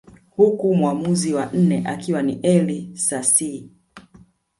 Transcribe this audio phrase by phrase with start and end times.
[0.29, 3.69] Huku mwamuzi wa nne akiwa ni Elly Sasii